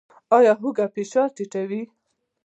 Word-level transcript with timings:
ایا 0.37 0.53
هوږه 0.59 0.85
فشار 0.93 1.29
ټیټوي؟ 1.35 1.81